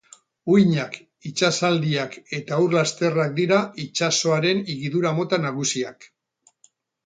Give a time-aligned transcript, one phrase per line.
[0.51, 0.95] Uhinak,
[1.29, 6.13] itsasaldiak eta ur lasterrak dira itsasoaren higidura mota nagusiak.